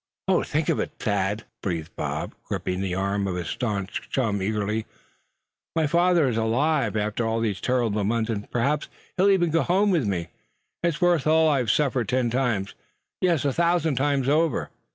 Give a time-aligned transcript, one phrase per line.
[0.27, 0.41] "Oh!
[0.41, 4.87] to think of it, Thad," Bob breathed, gripping the arm of his staunch chum eagerly;
[5.75, 9.91] "my father is alive after all these terrible months; and perhaps he'll even go home
[9.91, 10.29] with me.
[10.83, 12.73] It's worth all I've suffered ten times,
[13.21, 14.71] yes a thousand times over."